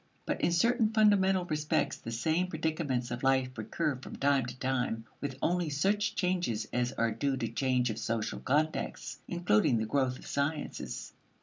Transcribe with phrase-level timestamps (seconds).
[0.25, 5.05] But in certain fundamental respects the same predicaments of life recur from time to time
[5.21, 10.15] with only such changes as are due to change of social context, including the growth
[10.15, 11.13] of the sciences.